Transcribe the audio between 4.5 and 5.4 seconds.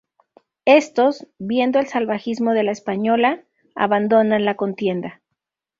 contienda.